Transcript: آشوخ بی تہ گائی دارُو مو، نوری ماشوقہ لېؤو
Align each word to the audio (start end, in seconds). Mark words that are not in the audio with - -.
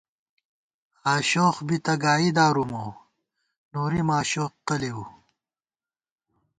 آشوخ 1.13 1.55
بی 1.67 1.77
تہ 1.85 1.93
گائی 2.01 2.29
دارُو 2.35 2.63
مو، 2.71 2.85
نوری 3.71 4.01
ماشوقہ 4.09 4.75
لېؤو 4.81 5.05